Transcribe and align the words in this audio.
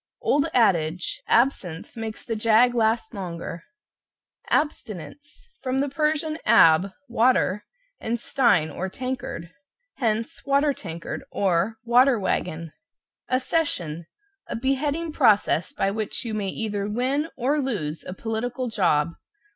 (Old 0.23 0.47
adage, 0.51 1.21
"Absinthe 1.27 1.95
makes 1.95 2.25
the 2.25 2.35
jag 2.35 2.73
last 2.73 3.13
longer)." 3.13 3.61
=ABSTINENCE= 4.49 5.47
From 5.61 5.77
the 5.77 5.89
Persian 5.89 6.39
ab, 6.43 6.89
water, 7.07 7.65
and 7.99 8.19
stein, 8.19 8.71
or 8.71 8.89
tankard. 8.89 9.51
Hence, 9.97 10.43
water 10.43 10.73
tankard, 10.73 11.23
or 11.29 11.77
"water 11.83 12.19
wagon." 12.19 12.71
=ACCESSION= 13.29 14.07
A 14.47 14.55
beheading 14.55 15.11
process 15.11 15.71
by 15.71 15.91
which 15.91 16.25
you 16.25 16.33
may 16.33 16.49
either 16.49 16.89
win 16.89 17.29
or 17.37 17.59
lose 17.59 18.03
a 18.03 18.15
political 18.15 18.69
job. 18.69 19.13